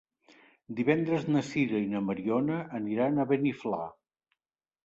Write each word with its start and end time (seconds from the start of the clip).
Divendres 0.79 1.27
na 1.35 1.43
Sira 1.51 1.81
i 1.87 1.91
na 1.93 2.01
Mariona 2.07 2.57
aniran 2.81 3.17
a 3.17 3.27
Beniflà. 3.35 3.83